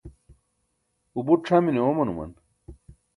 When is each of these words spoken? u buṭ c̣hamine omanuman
u 1.19 1.21
buṭ 1.25 1.39
c̣hamine 1.47 1.81
omanuman 1.89 2.31